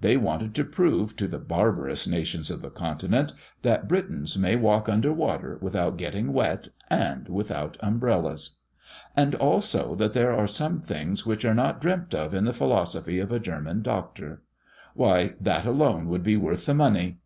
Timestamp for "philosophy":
12.52-13.20